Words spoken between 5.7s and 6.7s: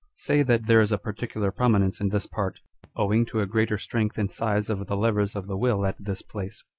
at this place.